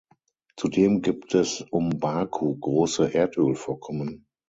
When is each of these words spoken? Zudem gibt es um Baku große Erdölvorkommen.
Zudem 0.57 1.03
gibt 1.03 1.35
es 1.35 1.61
um 1.69 1.99
Baku 1.99 2.57
große 2.57 3.11
Erdölvorkommen. 3.13 4.25